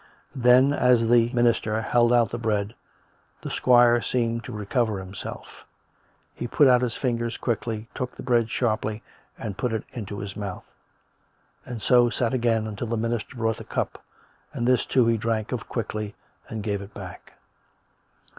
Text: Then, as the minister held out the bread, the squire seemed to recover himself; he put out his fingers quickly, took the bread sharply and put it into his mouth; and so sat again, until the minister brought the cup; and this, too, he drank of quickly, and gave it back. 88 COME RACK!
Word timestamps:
Then, 0.33 0.73
as 0.73 1.09
the 1.09 1.29
minister 1.31 1.79
held 1.79 2.11
out 2.11 2.31
the 2.31 2.39
bread, 2.39 2.73
the 3.43 3.51
squire 3.51 4.01
seemed 4.01 4.43
to 4.45 4.51
recover 4.51 4.97
himself; 4.97 5.63
he 6.33 6.47
put 6.47 6.67
out 6.67 6.81
his 6.81 6.95
fingers 6.97 7.37
quickly, 7.37 7.87
took 7.93 8.15
the 8.15 8.23
bread 8.23 8.49
sharply 8.49 9.03
and 9.37 9.59
put 9.59 9.71
it 9.71 9.83
into 9.93 10.17
his 10.17 10.35
mouth; 10.35 10.65
and 11.67 11.83
so 11.83 12.09
sat 12.09 12.33
again, 12.33 12.65
until 12.65 12.87
the 12.87 12.97
minister 12.97 13.35
brought 13.35 13.57
the 13.57 13.63
cup; 13.63 14.03
and 14.53 14.65
this, 14.67 14.87
too, 14.87 15.05
he 15.05 15.17
drank 15.17 15.51
of 15.51 15.69
quickly, 15.69 16.15
and 16.49 16.63
gave 16.63 16.81
it 16.81 16.95
back. 16.95 17.21
88 17.21 17.25
COME 17.27 17.35
RACK! 17.35 17.37